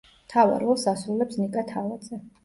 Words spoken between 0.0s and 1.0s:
მთავარ როლს